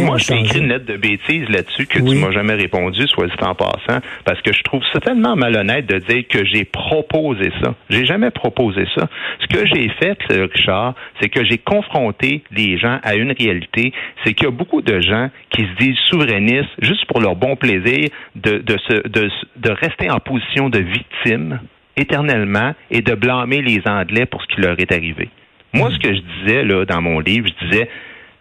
moi, 0.02 0.18
je 0.18 0.26
t'ai 0.26 0.40
écrit 0.40 0.58
une 0.60 0.68
lettre 0.68 0.86
de 0.86 0.96
bêtises 0.96 1.48
là-dessus 1.48 1.86
que 1.86 1.98
tu 1.98 2.14
m'as 2.16 2.30
jamais 2.30 2.54
répondu, 2.54 3.06
soit 3.06 3.26
dit 3.26 3.32
en 3.40 3.54
passant, 3.54 4.00
parce 4.24 4.40
que 4.42 4.52
je 4.52 4.62
trouve 4.62 4.82
ça 4.92 5.00
tellement 5.00 5.36
malhonnête 5.36 5.86
de 5.86 5.98
dire 5.98 6.24
que 6.28 6.44
j'ai 6.44 6.64
proposé 6.64 7.50
ça. 7.62 7.74
J'ai 7.88 8.06
jamais 8.06 8.30
proposé 8.30 8.84
ça. 8.94 9.08
Ce 9.40 9.46
que 9.46 9.66
j'ai 9.66 9.88
fait, 10.00 10.18
Richard, 10.30 10.94
c'est 11.20 11.28
que 11.28 11.44
j'ai 11.44 11.58
confronté 11.58 12.42
les 12.50 12.78
gens 12.78 12.98
à 13.02 13.14
une 13.14 13.32
réalité, 13.32 13.92
c'est 14.24 14.34
qu'il 14.34 14.44
y 14.44 14.48
a 14.48 14.52
beaucoup 14.52 14.82
de 14.82 15.00
gens 15.00 15.30
qui 15.50 15.62
se 15.62 15.84
disent 15.84 15.98
souverainistes 16.08 16.70
juste 16.80 17.06
pour 17.06 17.20
leur 17.20 17.36
bon 17.36 17.56
plaisir 17.56 18.08
de, 18.36 18.58
de, 18.58 18.78
se, 18.88 19.08
de, 19.08 19.30
de 19.56 19.70
rester 19.70 20.10
en 20.10 20.20
position 20.20 20.68
de 20.68 20.78
victime 20.78 21.60
éternellement 21.96 22.74
et 22.90 23.02
de 23.02 23.14
blâmer 23.14 23.62
les 23.62 23.82
Anglais 23.86 24.26
pour 24.26 24.42
ce 24.42 24.46
qui 24.48 24.60
leur 24.60 24.78
est 24.78 24.92
arrivé. 24.92 25.28
Moi, 25.72 25.90
ce 25.92 25.98
que 25.98 26.14
je 26.14 26.20
disais 26.20 26.64
là 26.64 26.84
dans 26.84 27.00
mon 27.00 27.20
livre, 27.20 27.46
je 27.46 27.66
disais 27.66 27.88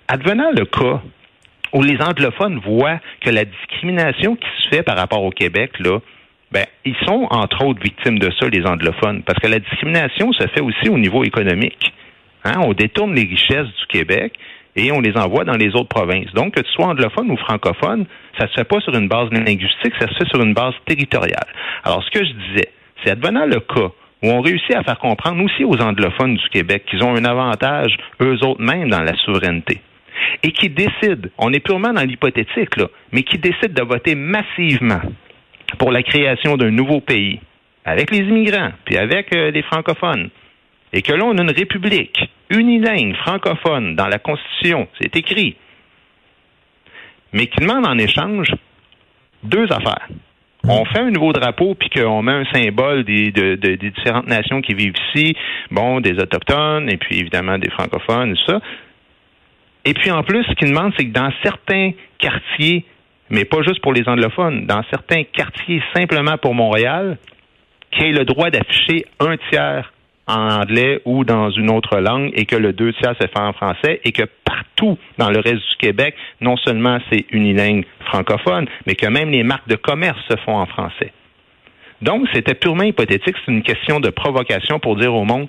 advenant 0.10 0.50
le 0.52 0.66
cas 0.66 1.02
où 1.72 1.84
les 1.84 2.02
anglophones 2.02 2.60
voient 2.66 3.00
que 3.22 3.30
la 3.30 3.46
discrimination 3.46 4.36
qui 4.36 4.48
se 4.64 4.70
fait 4.70 4.84
par 4.84 4.98
rapport 4.98 5.24
au 5.24 5.30
Québec, 5.30 5.80
là, 5.80 6.00
ben, 6.52 6.66
ils 6.84 6.96
sont 7.06 7.28
entre 7.30 7.64
autres 7.64 7.82
victimes 7.82 8.18
de 8.18 8.32
ça, 8.40 8.50
les 8.50 8.66
anglophones, 8.66 9.22
parce 9.22 9.38
que 9.38 9.48
la 9.48 9.60
discrimination 9.60 10.34
se 10.34 10.48
fait 10.48 10.62
aussi 10.62 10.90
au 10.90 10.98
niveau 10.98 11.24
économique. 11.24 11.94
Hein? 12.44 12.56
On 12.66 12.74
détourne 12.74 13.14
les 13.14 13.26
richesses 13.26 13.68
du 13.68 13.86
Québec 13.88 14.34
et 14.76 14.92
on 14.92 15.00
les 15.00 15.16
envoie 15.16 15.44
dans 15.44 15.58
les 15.58 15.76
autres 15.76 15.90
provinces. 15.90 16.34
Donc, 16.34 16.56
que 16.56 16.62
tu 16.62 16.72
sois 16.72 16.88
anglophone 16.88 17.30
ou 17.30 17.38
francophone, 17.38 18.08
ça 18.40 18.48
se 18.48 18.54
fait 18.54 18.64
pas 18.64 18.80
sur 18.80 18.96
une 18.96 19.08
base 19.08 19.30
linguistique, 19.30 19.94
ça 20.00 20.08
se 20.08 20.16
fait 20.16 20.30
sur 20.30 20.42
une 20.42 20.56
base 20.56 20.74
territoriale. 20.88 21.48
Alors, 21.84 22.04
ce 22.04 22.10
que 22.10 22.26
je 22.26 22.32
disais, 22.32 22.70
c'est 23.04 23.12
advenant 23.12 23.46
le 23.46 23.60
cas 23.60 23.92
où 24.24 24.28
on 24.28 24.42
réussit 24.42 24.76
à 24.76 24.84
faire 24.84 24.98
comprendre 24.98 25.44
aussi 25.44 25.64
aux 25.64 25.80
anglophones 25.80 26.36
du 26.36 26.50
Québec 26.50 26.86
qu'ils 26.90 27.04
ont 27.04 27.16
un 27.16 27.26
avantage, 27.26 27.96
eux 28.22 28.40
autres 28.44 28.62
mêmes, 28.62 28.90
dans 28.90 29.04
la 29.04 29.16
souveraineté 29.18 29.82
et 30.44 30.52
qui 30.52 30.70
décide, 30.70 31.32
on 31.38 31.54
est 31.54 31.60
purement 31.60 31.94
dans 31.94 32.04
l'hypothétique, 32.04 32.78
là, 32.78 32.88
mais 33.12 33.24
qui 33.24 33.38
décide 33.38 33.74
de 33.74 33.84
voter 33.84 34.16
massivement 34.16 35.02
pour 35.78 35.92
la 35.92 36.04
création 36.04 36.58
d'un 36.58 36.72
nouveau 36.72 37.00
pays, 37.00 37.40
avec 37.86 38.12
les 38.12 38.20
immigrants, 38.20 38.72
puis 38.86 38.98
avec 38.98 39.34
euh, 39.36 39.52
les 39.52 39.62
francophones, 39.64 40.30
et 40.94 41.02
que 41.02 41.14
là, 41.14 41.26
on 41.26 41.38
a 41.38 41.42
une 41.42 41.52
république 41.52 42.30
unilingue 42.50 43.16
francophone 43.18 43.96
dans 43.96 44.08
la 44.08 44.20
Constitution, 44.20 44.88
c'est 45.00 45.16
écrit, 45.16 45.56
mais 47.34 47.48
qui 47.48 47.60
demande 47.60 47.86
en 47.86 47.98
échange 47.98 48.52
deux 49.44 49.72
affaires. 49.72 50.08
On 50.68 50.84
fait 50.86 51.00
un 51.00 51.12
nouveau 51.12 51.32
drapeau 51.32 51.74
puis 51.76 51.90
qu'on 51.90 52.22
met 52.22 52.34
un 52.34 52.46
symbole 52.52 53.04
des, 53.04 53.32
des 53.32 53.78
différentes 53.78 54.28
nations 54.28 54.62
qui 54.62 54.74
vivent 54.74 54.96
ici, 55.14 55.36
bon, 55.72 56.02
des 56.02 56.20
autochtones 56.20 56.90
et 56.90 56.98
puis 56.98 57.20
évidemment 57.20 57.58
des 57.58 57.70
francophones, 57.70 58.36
tout 58.36 58.52
ça. 58.52 58.60
Et 59.86 59.94
puis 59.94 60.12
en 60.12 60.24
plus, 60.24 60.44
ce 60.44 60.54
qu'ils 60.54 60.70
demandent, 60.70 60.94
c'est 60.98 61.06
que 61.06 61.14
dans 61.14 61.32
certains 61.44 61.92
quartiers, 62.18 62.86
mais 63.30 63.46
pas 63.46 63.62
juste 63.62 63.82
pour 63.82 63.94
les 63.94 64.08
anglophones, 64.08 64.66
dans 64.66 64.84
certains 64.90 65.24
quartiers 65.24 65.82
simplement 65.96 66.38
pour 66.38 66.54
Montréal, 66.54 67.18
qu'il 67.92 68.08
ait 68.08 68.12
le 68.12 68.26
droit 68.26 68.50
d'afficher 68.50 69.06
un 69.20 69.38
tiers 69.50 69.92
en 70.28 70.62
anglais 70.62 71.02
ou 71.06 71.24
dans 71.24 71.50
une 71.50 71.72
autre 71.72 71.98
langue 71.98 72.32
et 72.36 72.46
que 72.46 72.56
le 72.56 72.72
deux 72.72 72.94
tiers 72.94 73.16
se 73.20 73.26
fait 73.28 73.40
en 73.40 73.54
français 73.54 74.00
et 74.04 74.12
que 74.12 74.24
partout 74.46 74.98
dans 75.18 75.30
le 75.30 75.40
reste 75.40 75.68
du 75.70 75.76
Québec, 75.80 76.16
non 76.40 76.56
seulement 76.58 77.00
c'est 77.12 77.26
unilingue 77.32 77.86
francophone, 78.06 78.68
mais 78.86 78.96
que 78.96 79.08
même 79.08 79.30
les 79.32 79.44
marques 79.44 79.68
de 79.68 79.76
commerce 79.76 80.20
se 80.30 80.38
font 80.46 80.56
en 80.56 80.68
français. 80.68 81.12
Donc, 82.02 82.28
c'était 82.34 82.54
purement 82.54 82.84
hypothétique. 82.84 83.36
C'est 83.46 83.52
une 83.52 83.64
question 83.64 84.00
de 84.00 84.10
provocation 84.10 84.80
pour 84.80 84.96
dire 84.96 85.14
au 85.14 85.26
monde, 85.26 85.48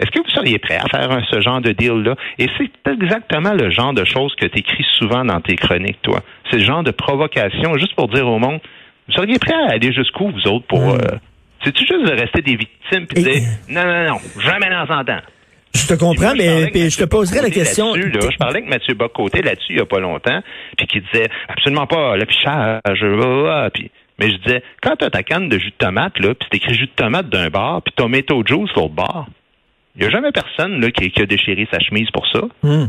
Est-ce 0.00 0.10
que 0.10 0.20
vous 0.20 0.30
seriez 0.30 0.58
prêt 0.58 0.76
à 0.76 0.86
faire 0.88 1.10
ce 1.30 1.40
genre 1.40 1.60
de 1.60 1.72
deal-là? 1.72 2.14
Et 2.38 2.48
c'est 2.56 2.90
exactement 2.90 3.52
le 3.52 3.70
genre 3.70 3.92
de 3.92 4.04
choses 4.04 4.34
que 4.36 4.46
tu 4.46 4.58
écris 4.58 4.86
souvent 4.96 5.24
dans 5.24 5.40
tes 5.40 5.56
chroniques, 5.56 6.00
toi. 6.02 6.20
C'est 6.50 6.58
le 6.58 6.64
genre 6.64 6.84
de 6.84 6.92
provocation, 6.92 7.76
juste 7.78 7.94
pour 7.94 8.08
dire 8.08 8.26
au 8.26 8.38
monde, 8.38 8.60
vous 9.08 9.14
seriez 9.14 9.38
prêt 9.38 9.54
à 9.54 9.72
aller 9.72 9.92
jusqu'où, 9.92 10.30
vous 10.30 10.50
autres, 10.50 10.66
pour... 10.66 10.80
Mm. 10.80 11.00
Euh, 11.00 11.18
c'est-tu 11.64 11.84
juste 11.84 12.06
de 12.06 12.12
rester 12.12 12.40
des 12.42 12.56
victimes 12.56 13.06
de 13.06 13.20
dire, 13.20 13.42
non, 13.68 13.84
non, 13.84 14.06
non, 14.06 14.18
jamais 14.40 14.70
dans 14.70 14.94
un 14.94 15.04
temps. 15.04 15.20
Je 15.74 15.86
te 15.86 15.94
comprends, 15.94 16.32
mais, 16.36 16.70
je 16.90 16.96
te 16.96 17.04
poserai 17.04 17.42
la 17.42 17.50
question. 17.50 17.94
je 17.94 18.36
parlais 18.38 18.58
avec 18.58 18.68
Mathieu 18.68 18.94
Bocoté 18.94 19.42
là-dessus 19.42 19.72
il 19.72 19.76
n'y 19.76 19.82
a 19.82 19.86
pas 19.86 19.98
longtemps, 19.98 20.40
puis 20.76 20.86
qui 20.86 21.00
disait 21.00 21.28
absolument 21.48 21.86
pas 21.86 22.16
l'affichage, 22.16 22.80
puis 23.74 23.90
mais 24.18 24.30
je 24.32 24.36
disais, 24.38 24.62
quand 24.82 24.96
tu 24.96 25.04
as 25.04 25.10
ta 25.10 25.22
canne 25.22 25.48
de 25.48 25.58
jus 25.58 25.70
de 25.70 25.76
tomate, 25.78 26.18
là, 26.18 26.34
puis 26.34 26.48
c'est 26.50 26.56
écrit 26.56 26.74
jus 26.74 26.86
de 26.86 26.92
tomate 26.96 27.28
d'un 27.28 27.50
bar, 27.50 27.82
puis 27.82 27.94
tomato 27.94 28.42
juice 28.44 28.70
l'autre 28.74 28.94
bar, 28.94 29.28
il 29.98 30.02
n'y 30.02 30.06
a 30.06 30.10
jamais 30.10 30.30
personne 30.30 30.80
là, 30.80 30.90
qui, 30.92 31.12
a 31.20 31.26
déchiré 31.26 31.66
sa 31.72 31.80
chemise 31.80 32.08
pour 32.12 32.26
ça. 32.28 32.40
Hmm. 32.62 32.86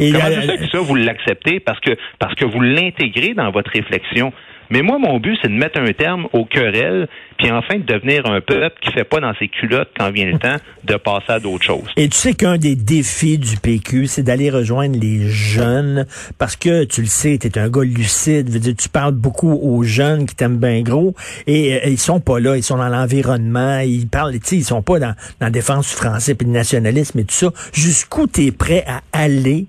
Et 0.00 0.12
Comment 0.12 0.24
c'est 0.24 0.46
ça 0.46 0.56
que 0.56 0.68
ça, 0.68 0.80
vous 0.80 0.94
l'acceptez? 0.96 1.60
Parce 1.60 1.78
que 1.80 1.90
parce 2.18 2.34
que 2.34 2.44
vous 2.44 2.60
l'intégrez 2.60 3.34
dans 3.34 3.50
votre 3.50 3.70
réflexion. 3.70 4.32
Mais 4.70 4.82
moi, 4.82 4.98
mon 4.98 5.18
but, 5.18 5.38
c'est 5.40 5.48
de 5.48 5.54
mettre 5.54 5.80
un 5.80 5.92
terme 5.92 6.28
aux 6.32 6.44
querelles, 6.44 7.08
puis 7.38 7.50
enfin 7.50 7.78
de 7.78 7.84
devenir 7.84 8.26
un 8.26 8.40
peuple 8.40 8.76
qui 8.80 8.92
fait 8.92 9.04
pas 9.04 9.20
dans 9.20 9.32
ses 9.38 9.48
culottes 9.48 9.90
quand 9.98 10.10
vient 10.10 10.26
le 10.26 10.38
temps 10.38 10.56
de 10.84 10.96
passer 10.96 11.32
à 11.32 11.40
d'autres 11.40 11.64
choses. 11.64 11.88
Et 11.96 12.08
tu 12.08 12.16
sais 12.16 12.34
qu'un 12.34 12.58
des 12.58 12.76
défis 12.76 13.38
du 13.38 13.56
PQ, 13.56 14.06
c'est 14.06 14.22
d'aller 14.22 14.50
rejoindre 14.50 14.98
les 14.98 15.28
jeunes, 15.28 16.06
parce 16.38 16.56
que 16.56 16.84
tu 16.84 17.00
le 17.00 17.06
sais, 17.06 17.38
tu 17.38 17.46
es 17.46 17.58
un 17.58 17.68
gars 17.68 17.82
lucide, 17.82 18.50
veux 18.50 18.58
dire, 18.58 18.74
tu 18.76 18.88
parles 18.88 19.14
beaucoup 19.14 19.52
aux 19.52 19.82
jeunes 19.82 20.26
qui 20.26 20.34
t'aiment 20.34 20.58
bien 20.58 20.82
gros, 20.82 21.14
et 21.46 21.74
euh, 21.74 21.80
ils 21.86 21.98
sont 21.98 22.20
pas 22.20 22.40
là, 22.40 22.56
ils 22.56 22.62
sont 22.62 22.76
dans 22.76 22.88
l'environnement, 22.88 23.80
ils 23.80 24.08
parlent, 24.08 24.32
tu 24.34 24.40
sais, 24.44 24.56
ils 24.56 24.64
sont 24.64 24.82
pas 24.82 24.98
dans, 24.98 25.14
dans 25.40 25.46
la 25.46 25.50
défense 25.50 25.88
du 25.88 25.96
français 25.96 26.34
puis 26.34 26.46
le 26.46 26.52
nationalisme 26.52 27.18
et 27.18 27.24
tout 27.24 27.34
ça. 27.34 27.50
Jusqu'où 27.72 28.26
tu 28.26 28.46
es 28.46 28.52
prêt 28.52 28.84
à 28.86 29.00
aller 29.12 29.66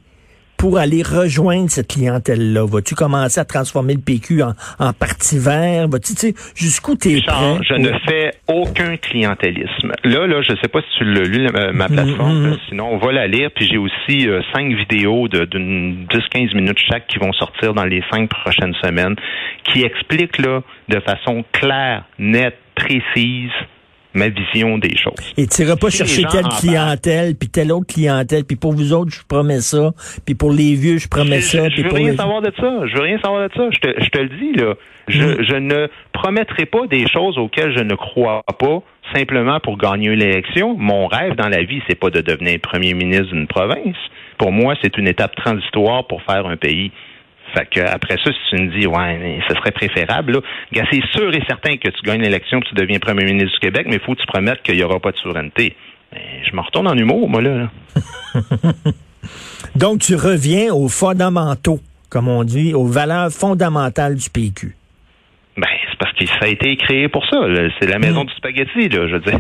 pour 0.60 0.78
aller 0.78 1.02
rejoindre 1.02 1.70
cette 1.70 1.88
clientèle-là? 1.88 2.68
Vas-tu 2.68 2.94
commencer 2.94 3.40
à 3.40 3.46
transformer 3.46 3.94
le 3.94 4.02
PQ 4.02 4.44
en, 4.44 4.54
en 4.78 4.92
parti 4.92 5.40
vert? 5.40 5.88
Vas-tu, 5.88 6.14
tu 6.14 6.20
sais, 6.20 6.34
jusqu'où 6.54 6.96
t'es 6.96 7.22
prêt? 7.26 7.58
Je 7.68 7.76
ne 7.76 7.92
fais 8.06 8.34
aucun 8.48 8.98
clientélisme. 8.98 9.94
Là, 10.04 10.28
là, 10.28 10.42
je 10.42 10.54
sais 10.62 10.68
pas 10.68 10.82
si 10.82 10.98
tu 10.98 11.06
l'as 11.06 11.24
lu, 11.24 11.48
ma 11.50 11.72
mm-hmm. 11.72 11.94
plateforme, 11.94 12.58
sinon 12.68 12.90
on 12.92 12.98
va 12.98 13.14
la 13.14 13.28
lire, 13.28 13.50
puis 13.56 13.68
j'ai 13.72 13.78
aussi 13.78 14.28
euh, 14.28 14.42
cinq 14.54 14.74
vidéos 14.74 15.30
d'une 15.30 16.06
10-15 16.12 16.54
minutes 16.54 16.80
chaque 16.92 17.08
qui 17.08 17.20
vont 17.20 17.32
sortir 17.32 17.74
dans 17.74 17.86
les 17.86 18.04
cinq 18.12 18.30
prochaines 18.30 18.76
semaines, 18.84 19.16
qui 19.64 19.84
expliquent, 19.84 20.40
là, 20.40 20.62
de 20.90 21.00
façon 21.00 21.46
claire, 21.54 22.04
nette, 22.18 22.58
précise, 22.76 23.52
ma 24.14 24.30
vision 24.30 24.78
des 24.78 24.96
choses. 24.98 25.34
Et 25.38 25.48
tu 25.48 25.62
n'iras 25.62 25.76
pas 25.76 25.90
chercher 25.90 26.24
telle 26.24 26.48
clientèle, 26.60 27.36
puis 27.36 27.50
telle 27.50 27.72
autre 27.72 27.94
clientèle, 27.94 28.44
puis 28.44 28.56
pour 28.56 28.74
vous 28.74 28.94
autres, 28.94 29.12
je 29.12 29.22
promets 29.28 29.62
ça, 29.62 29.92
puis 30.26 30.36
pour 30.36 30.52
les 30.52 30.76
vieux, 30.76 30.98
je 30.98 31.08
promets 31.08 31.42
ça. 31.42 31.70
Je, 31.70 31.82
veux 31.84 31.94
rien 31.94 32.16
savoir 32.16 32.42
de 32.42 32.52
ça. 32.58 32.88
Je 32.88 32.96
veux 32.96 33.04
rien 33.04 33.20
savoir 33.22 33.48
de 33.48 33.54
ça. 33.54 33.70
Je 33.72 33.80
te, 33.80 34.04
je 34.04 34.10
te 34.10 34.18
le 34.18 34.30
dis, 34.30 34.54
là. 34.54 34.74
Je, 35.08 35.24
mm. 35.24 35.44
je 35.44 35.56
ne 35.56 35.88
promettrai 36.14 36.66
pas 36.66 36.88
des 36.88 37.08
choses 37.08 37.38
auxquelles 37.38 37.76
je 37.76 37.84
ne 37.84 37.96
crois 37.96 38.44
pas 38.58 38.84
simplement 39.14 39.60
pour 39.60 39.78
gagner 39.78 40.10
une 40.10 40.22
élection. 40.22 40.76
Mon 40.78 41.08
rêve 41.08 41.36
dans 41.36 41.50
la 41.50 41.64
vie, 41.64 41.82
c'est 41.88 42.00
pas 42.00 42.10
de 42.10 42.22
devenir 42.22 42.60
premier 42.60 42.94
ministre 42.94 43.34
d'une 43.34 43.48
province. 43.48 43.98
Pour 44.38 44.52
moi, 44.52 44.76
c'est 44.82 44.98
une 44.98 45.08
étape 45.08 45.36
transitoire 45.36 46.06
pour 46.08 46.22
faire 46.24 46.46
un 46.46 46.58
pays. 46.58 46.92
Fait 47.54 47.68
que 47.70 47.80
après 47.82 48.18
ça, 48.24 48.32
si 48.32 48.40
tu 48.50 48.62
me 48.62 48.80
dis 48.80 48.88
ouais, 48.88 49.42
ce 49.48 49.56
serait 49.56 49.72
préférable, 49.72 50.42
là, 50.74 50.84
c'est 50.92 51.04
sûr 51.12 51.34
et 51.34 51.42
certain 51.48 51.78
que 51.78 51.90
tu 51.90 52.02
gagnes 52.04 52.22
l'élection, 52.22 52.60
que 52.60 52.68
tu 52.68 52.76
deviens 52.76 53.00
premier 53.00 53.26
ministre 53.26 53.54
du 53.54 53.60
Québec, 53.60 53.88
mais 53.90 53.96
il 53.96 54.02
faut 54.02 54.14
que 54.14 54.22
tu 54.22 54.28
promettes 54.28 54.62
qu'il 54.64 54.76
n'y 54.76 54.84
aura 54.84 55.00
pas 55.00 55.12
de 55.12 55.18
souveraineté. 55.18 55.76
je 56.14 56.56
me 56.56 56.62
retourne 56.62 56.88
en 56.88 56.96
humour, 56.96 57.30
moi 57.30 57.42
là. 57.42 57.70
Donc 59.76 60.00
tu 60.00 60.16
reviens 60.16 60.74
aux 60.74 60.88
fondamentaux, 60.88 61.80
comme 62.10 62.28
on 62.28 62.44
dit, 62.44 62.74
aux 62.74 62.86
valeurs 62.86 63.32
fondamentales 63.32 64.16
du 64.16 64.30
PQ. 64.30 64.76
Parce 66.00 66.14
que 66.14 66.26
ça 66.26 66.40
a 66.42 66.48
été 66.48 66.76
créé 66.78 67.10
pour 67.10 67.26
ça. 67.26 67.38
C'est 67.80 67.88
la 67.88 68.00
maison 68.00 68.24
mm. 68.24 68.28
du 68.28 68.34
spaghetti. 68.36 68.90
Là. 68.90 69.08
Je 69.08 69.16
veux 69.16 69.20
dire, 69.20 69.36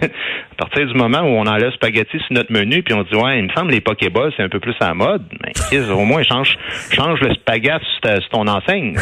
à 0.51 0.56
partir 0.56 0.86
du 0.88 0.94
moment 0.94 1.22
où 1.22 1.38
on 1.38 1.48
enlève 1.48 1.72
spaghetti 1.74 2.18
sur 2.20 2.34
notre 2.34 2.51
menu, 2.51 2.84
puis 2.84 2.94
on 2.94 3.04
dit 3.04 3.16
ouais, 3.16 3.39
il 3.39 3.46
me 3.46 3.50
semble 3.56 3.72
les 3.72 3.82
Pokéballs 3.82 4.32
c'est 4.36 4.44
un 4.44 4.50
peu 4.50 4.60
plus 4.60 4.75
à 4.80 4.89
la 4.89 4.94
mode. 4.94 5.24
Ben, 5.42 5.92
au 5.92 6.06
moins 6.06 6.24
change, 6.24 6.58
change 6.92 7.20
le 7.22 7.34
spaghetti 7.34 7.86
sur, 8.04 8.30
ton 8.30 8.48
enseigne. 8.48 8.98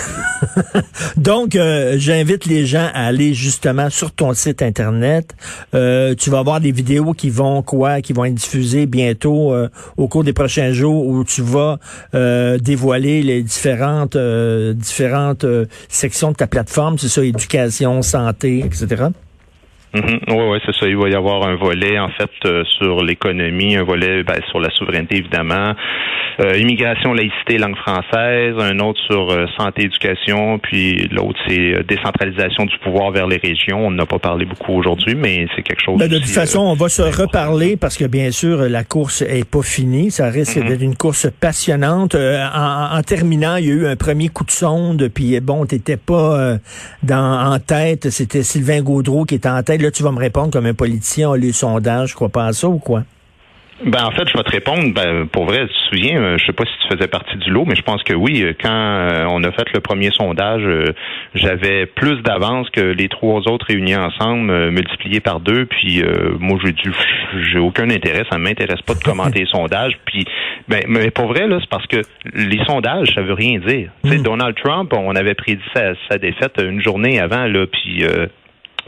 Donc, 1.18 1.56
euh, 1.56 1.96
j'invite 1.98 2.46
les 2.46 2.66
gens 2.66 2.90
à 2.94 3.08
aller 3.08 3.34
justement 3.34 3.90
sur 3.90 4.14
ton 4.14 4.34
site 4.34 4.62
internet. 4.62 5.36
Euh, 5.74 6.14
tu 6.16 6.30
vas 6.30 6.40
avoir 6.40 6.60
des 6.60 6.72
vidéos 6.72 7.14
qui 7.14 7.30
vont 7.30 7.62
quoi, 7.62 8.02
qui 8.02 8.14
vont 8.14 8.26
être 8.26 8.36
diffusées 8.36 8.86
bientôt 8.86 9.54
euh, 9.54 9.68
au 9.98 10.08
cours 10.08 10.24
des 10.24 10.34
prochains 10.34 10.72
jours, 10.72 11.08
où 11.08 11.24
tu 11.24 11.42
vas 11.42 11.78
dévoiler 12.60 13.22
les 13.22 13.42
différentes 13.42 14.18
différentes 14.18 15.46
sections 15.88 16.32
de 16.32 16.36
ta 16.36 16.48
plateforme 16.48 16.98
c'est 16.98 17.08
ça, 17.08 17.24
éducation, 17.24 17.47
santé, 18.01 18.60
etc. 18.60 19.12
Oui, 19.94 20.01
mm-hmm. 20.01 20.51
oui, 20.51 20.60
c'est 20.65 20.75
ça. 20.75 20.88
Il 20.88 20.98
va 20.98 21.10
y 21.10 21.15
avoir 21.15 21.48
un 21.48 21.56
volet, 21.56 21.98
en 21.98 22.10
fait, 22.10 22.29
euh, 22.46 22.63
sur 22.77 23.03
l'économie, 23.03 23.75
un 23.75 23.84
volet 23.84 24.24
ben, 24.24 24.39
sur 24.50 24.60
la 24.60 24.70
souveraineté, 24.72 25.17
évidemment, 25.17 25.74
euh, 26.39 26.58
immigration, 26.58 27.13
laïcité, 27.13 27.58
langue 27.58 27.77
française, 27.77 28.56
un 28.60 28.79
autre 28.79 29.00
sur 29.08 29.32
euh, 29.32 29.46
santé, 29.58 29.86
éducation, 29.86 30.60
puis 30.60 31.08
l'autre, 31.10 31.39
c'est 31.48 31.84
décentralisation 31.88 32.65
du 32.65 32.77
pouvoir 32.79 33.12
vers 33.12 33.27
les 33.27 33.38
régions. 33.38 33.88
On 33.88 33.91
n'a 33.91 34.06
pas 34.06 34.20
parlé 34.20 34.46
beaucoup 34.46 34.74
aujourd'hui, 34.74 35.15
mais 35.15 35.48
c'est 35.56 35.63
quelque 35.63 35.82
chose... 35.82 35.98
Ben, 35.98 36.10
de 36.10 36.17
toute 36.17 36.27
façon, 36.27 36.60
on 36.60 36.74
va 36.74 36.89
se 36.89 37.01
reparler 37.01 37.77
parce 37.77 37.98
que, 37.98 38.06
bien 38.06 38.32
sûr, 38.32 38.58
la 38.70 38.84
course 38.84 39.22
est 39.22 39.50
pas 39.50 39.63
finie. 39.63 40.12
Ça 40.12 40.29
risque 40.29 40.58
mm-hmm. 40.58 40.67
d'être 40.67 40.82
une 40.82 40.96
course 40.96 41.29
passionnante. 41.39 42.15
En, 42.15 43.01
terminant, 43.03 43.56
il 43.56 43.65
y 43.65 43.72
a 43.72 43.74
eu 43.74 43.88
un 43.88 43.96
premier 43.96 44.27
coup 44.27 44.44
de 44.44 44.51
sonde, 44.51 45.10
puis 45.13 45.39
bon, 45.39 45.65
t'étais 45.65 45.98
pas 45.98 46.58
dans, 47.03 47.53
en 47.53 47.60
tête. 47.60 48.10
C'était 48.10 48.44
Sylvain 48.44 48.82
Gaudreau 48.82 49.24
qui 49.24 49.36
était 49.36 49.50
en 49.50 49.63
tête 49.63 49.76
là, 49.77 49.91
tu 49.91 50.03
vas 50.03 50.12
me 50.12 50.19
répondre 50.19 50.51
comme 50.51 50.65
un 50.65 50.74
politicien 50.74 51.31
a 51.31 51.38
lu 51.38 51.48
le 51.48 51.53
sondage, 51.53 52.10
je 52.10 52.15
crois 52.15 52.29
pas 52.29 52.46
à 52.46 52.53
ça 52.53 52.67
ou 52.67 52.79
quoi? 52.79 53.03
Ben 53.86 54.05
en 54.05 54.12
fait, 54.12 54.27
je 54.27 54.36
vais 54.36 54.43
te 54.43 54.51
répondre. 54.51 54.91
Ben, 54.93 55.27
pour 55.27 55.46
vrai, 55.46 55.67
tu 55.67 55.74
te 55.74 55.96
souviens, 55.96 56.19
euh, 56.19 56.38
je 56.39 56.46
sais 56.48 56.53
pas 56.53 56.65
si 56.65 56.72
tu 56.81 56.96
faisais 56.96 57.07
partie 57.07 57.38
du 57.38 57.51
lot, 57.51 57.63
mais 57.65 57.75
je 57.75 57.84
pense 57.84 58.01
que 58.01 58.13
oui. 58.13 58.41
Euh, 58.41 58.53
quand 58.60 58.69
euh, 58.72 59.25
on 59.29 59.43
a 59.43 59.51
fait 59.51 59.72
le 59.72 59.81
premier 59.81 60.10
sondage, 60.12 60.63
j'avais 61.36 61.86
plus 61.86 62.22
d'avance 62.24 62.69
que 62.72 62.81
les 62.81 63.07
trois 63.07 63.41
autres 63.48 63.67
réunis 63.67 63.96
ensemble, 63.96 64.72
multipliés 64.72 65.19
par 65.19 65.39
deux. 65.39 65.65
Puis 65.65 66.03
moi, 66.39 66.57
j'ai 66.63 66.72
dû, 66.72 66.91
j'ai 67.51 67.60
aucun 67.60 67.89
intérêt. 67.89 68.24
Ça 68.31 68.38
ne 68.38 68.43
m'intéresse 68.43 68.81
pas 68.81 68.96
de 68.96 69.03
commenter 69.03 69.41
les 69.41 69.46
sondages. 69.46 69.93
Puis, 70.05 70.25
ben, 70.67 70.84
mais 70.88 71.12
pour 71.12 71.27
vrai 71.27 71.48
là, 71.48 71.60
c'est 71.62 71.69
parce 71.69 71.86
que 71.86 72.01
les 72.34 72.63
sondages, 72.65 73.10
ça 73.13 73.22
veut 73.22 73.34
rien 73.34 73.60
dire. 73.60 73.91
Tu 74.03 74.10
sais, 74.10 74.17
hmm. 74.17 74.24
Donald 74.24 74.55
Trump, 74.55 74.91
on 74.93 75.15
avait 75.15 75.36
prédit 75.36 75.62
sa, 75.75 75.93
sa 76.10 76.17
défaite 76.17 76.60
une 76.62 76.81
journée 76.81 77.19
avant 77.19 77.46
là, 77.46 77.65
puis 77.67 78.03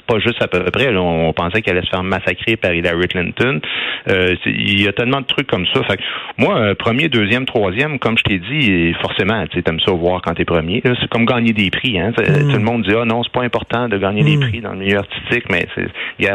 pas 0.05 0.19
juste 0.19 0.41
à 0.41 0.47
peu 0.47 0.63
près. 0.71 0.95
on 0.95 1.33
pensait 1.33 1.61
qu'elle 1.61 1.77
allait 1.77 1.85
se 1.85 1.91
faire 1.91 2.03
massacrer 2.03 2.55
par 2.57 2.73
Hillary 2.73 3.07
Clinton. 3.07 3.61
Euh, 4.09 4.35
il 4.45 4.81
y 4.81 4.87
a 4.87 4.93
tellement 4.93 5.21
de 5.21 5.25
trucs 5.25 5.47
comme 5.47 5.65
ça. 5.73 5.83
Fait 5.83 5.99
moi, 6.37 6.75
premier, 6.75 7.09
deuxième, 7.09 7.45
troisième, 7.45 7.99
comme 7.99 8.17
je 8.17 8.23
t'ai 8.23 8.39
dit, 8.39 8.93
forcément, 9.01 9.45
tu 9.47 9.61
aimes 9.65 9.79
ça 9.85 9.91
voir 9.91 10.21
quand 10.21 10.33
t'es 10.33 10.45
premier. 10.45 10.81
C'est 10.83 11.09
comme 11.09 11.25
gagner 11.25 11.53
des 11.53 11.69
prix. 11.69 11.99
Hein. 11.99 12.11
Mm. 12.17 12.51
Tout 12.51 12.57
le 12.57 12.63
monde 12.63 12.83
dit 12.83 12.93
ah 12.95 13.05
non, 13.05 13.23
c'est 13.23 13.31
pas 13.31 13.43
important 13.43 13.87
de 13.87 13.97
gagner 13.97 14.23
des 14.23 14.37
mm. 14.37 14.49
prix 14.49 14.61
dans 14.61 14.71
le 14.71 14.79
milieu 14.79 14.97
artistique, 14.97 15.45
mais 15.49 15.67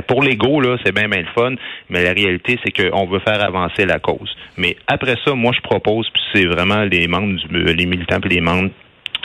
pour 0.07 0.23
l'ego 0.23 0.61
là, 0.61 0.77
c'est 0.85 0.95
bien 0.95 1.09
bien 1.09 1.21
le 1.21 1.29
fun. 1.35 1.55
Mais 1.91 2.05
la 2.05 2.13
réalité, 2.13 2.59
c'est 2.65 2.73
qu'on 2.73 3.07
veut 3.07 3.21
faire 3.21 3.43
avancer 3.43 3.87
la 3.87 3.99
cause. 3.99 4.35
Mais 4.57 4.77
après 4.87 5.17
ça, 5.25 5.35
moi, 5.35 5.53
je 5.55 5.61
propose, 5.61 6.09
puis 6.11 6.23
c'est 6.33 6.47
vraiment 6.47 6.83
les 6.83 7.09
membres, 7.09 7.39
les 7.51 7.87
militants, 7.87 8.21
puis 8.21 8.35
les 8.35 8.41
membres 8.41 8.71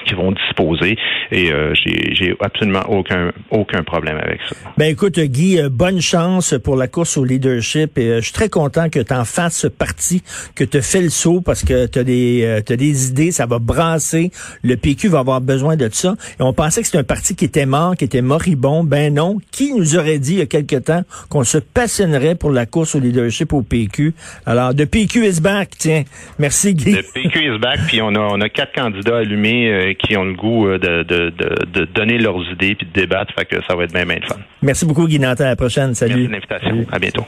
qui 0.06 0.16
vont 0.16 0.32
disposer. 0.32 0.98
Et 1.32 1.52
euh, 1.52 1.74
j'ai 1.76 2.36
absolument 2.40 2.84
aucun 2.90 3.32
aucun 3.52 3.84
problème 3.84 4.18
avec 4.18 4.40
ça. 4.48 4.56
Ben 4.78 4.86
écoute, 4.86 5.20
Guy, 5.20 5.60
euh, 5.60 5.70
bonne 5.70 6.02
chance 6.02 6.56
pour 6.64 6.76
la 6.76 6.88
course 6.88 7.18
au 7.18 7.26
leadership. 7.26 7.98
Et 7.98 8.10
euh, 8.10 8.16
je 8.18 8.26
suis 8.26 8.34
très 8.34 8.50
content 8.50 8.90
que 8.90 9.00
tu 9.00 9.14
en 9.14 9.26
fasses 9.26 9.68
partie, 9.78 10.24
que 10.56 10.64
tu 10.64 10.82
fais 10.82 11.02
le 11.02 11.10
saut 11.10 11.42
parce 11.42 11.64
que 11.64 11.88
tu 11.88 12.00
as 12.00 12.04
des 12.04 12.44
euh, 12.44 12.62
as 12.68 12.76
des 12.76 13.10
idées, 13.10 13.32
ça 13.32 13.46
va 13.46 13.60
brasser. 13.60 14.32
Le 14.64 14.76
PQ 14.76 15.10
va 15.10 15.20
avoir 15.20 15.42
besoin 15.42 15.76
de 15.76 15.90
ça. 15.92 16.16
Et 16.40 16.44
on 16.44 16.54
pensait 16.54 16.82
que 16.82 16.88
c'était 16.88 17.00
un 17.00 17.04
parti 17.04 17.36
qui 17.36 17.46
était 17.46 17.66
mort, 17.66 17.96
qui 17.96 18.06
était 18.06 18.22
moribond. 18.22 18.84
Ben 18.84 19.14
non. 19.14 19.38
Qui 19.52 19.74
nous 19.74 19.98
aurait 19.98 20.20
dit 20.20 20.34
il 20.34 20.40
y 20.40 20.42
a 20.42 20.46
quelque 20.46 20.78
temps 20.78 21.04
qu'on 21.30 21.44
se 21.44 21.58
passionnerait 21.58 22.36
pour 22.36 22.52
la 22.52 22.66
course 22.66 22.96
au 22.96 23.00
leadership 23.00 23.54
au 23.54 23.62
PQ? 23.62 24.14
Alors, 24.46 24.74
de 24.74 24.86
PQ 24.86 25.28
is 25.28 25.42
back, 25.42 25.70
tiens. 25.78 26.04
Merci, 26.38 26.74
Guy. 26.74 26.94
De 26.94 27.04
PQ 27.14 27.56
is 27.56 27.60
back, 27.60 27.80
puis 27.88 28.02
on 28.02 28.14
a, 28.16 28.20
on 28.20 28.42
a 28.42 28.50
quatre 28.50 28.74
candidats 28.74 29.18
allumés 29.18 29.89
qui 29.96 30.18
ont 30.18 30.26
le 30.26 30.34
goût 30.34 30.68
euh, 30.68 30.78
de, 30.78 31.04
de, 31.04 31.32
de, 31.32 31.86
donner 31.86 32.18
leurs 32.18 32.42
idées 32.52 32.76
puis 32.76 32.88
de 32.88 32.92
débattre. 32.94 33.34
Fait 33.38 33.46
que 33.46 33.56
ça 33.68 33.76
va 33.76 33.84
être 33.84 33.94
bien, 33.94 34.06
bien 34.06 34.20
fun. 34.28 34.38
Merci 34.62 34.86
beaucoup, 34.86 35.08
Guy 35.08 35.20
Nantin. 35.20 35.46
À 35.46 35.50
la 35.50 35.56
prochaine. 35.56 35.94
Salut. 35.96 36.28
Merci 36.28 36.28
de 36.28 36.34
l'invitation. 36.34 36.86
À 36.92 37.00
bientôt. 37.00 37.26